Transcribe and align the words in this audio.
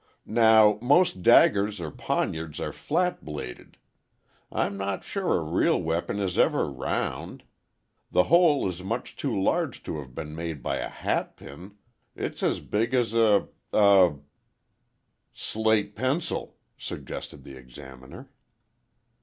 Now, 0.25 0.79
most 0.81 1.21
daggers 1.21 1.79
or 1.79 1.91
poniards 1.91 2.59
are 2.59 2.73
flat 2.73 3.23
bladed. 3.23 3.77
I'm 4.51 4.75
not 4.75 5.03
sure 5.03 5.35
a 5.37 5.43
real 5.43 5.79
weapon 5.79 6.17
is 6.19 6.39
ever 6.39 6.67
round. 6.71 7.43
The 8.09 8.23
hole 8.23 8.67
is 8.67 8.81
much 8.81 9.15
too 9.15 9.39
large 9.39 9.83
to 9.83 9.99
have 9.99 10.15
been 10.15 10.33
made 10.33 10.63
by 10.63 10.77
a 10.77 10.89
hatpin—it 10.89 12.33
is 12.33 12.41
as 12.41 12.59
big 12.61 12.95
as 12.95 13.13
a—a—" 13.13 14.13
"Slate 15.33 15.95
pencil," 15.95 16.57
suggested 16.79 17.43
the 17.43 17.53
Examiner. 17.55 18.31